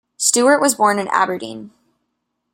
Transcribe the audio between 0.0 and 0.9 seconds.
Stewart was